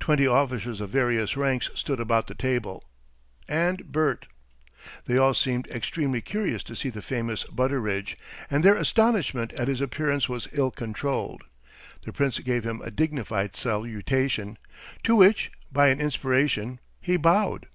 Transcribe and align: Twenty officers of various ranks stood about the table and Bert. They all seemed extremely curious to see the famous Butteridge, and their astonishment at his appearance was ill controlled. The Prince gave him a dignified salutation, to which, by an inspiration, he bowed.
Twenty 0.00 0.26
officers 0.26 0.80
of 0.80 0.90
various 0.90 1.36
ranks 1.36 1.70
stood 1.76 2.00
about 2.00 2.26
the 2.26 2.34
table 2.34 2.82
and 3.46 3.84
Bert. 3.92 4.26
They 5.04 5.16
all 5.16 5.32
seemed 5.32 5.68
extremely 5.70 6.20
curious 6.20 6.64
to 6.64 6.74
see 6.74 6.90
the 6.90 7.00
famous 7.02 7.44
Butteridge, 7.44 8.18
and 8.50 8.64
their 8.64 8.74
astonishment 8.74 9.52
at 9.52 9.68
his 9.68 9.80
appearance 9.80 10.28
was 10.28 10.48
ill 10.52 10.72
controlled. 10.72 11.44
The 12.04 12.12
Prince 12.12 12.40
gave 12.40 12.64
him 12.64 12.82
a 12.82 12.90
dignified 12.90 13.54
salutation, 13.54 14.58
to 15.04 15.14
which, 15.14 15.52
by 15.70 15.86
an 15.90 16.00
inspiration, 16.00 16.80
he 17.00 17.16
bowed. 17.16 17.68